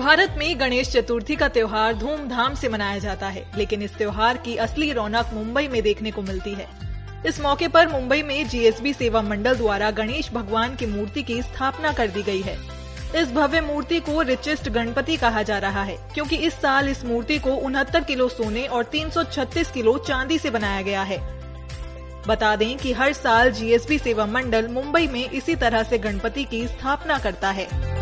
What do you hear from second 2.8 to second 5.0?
जाता है, लेकिन इस त्योहार की असली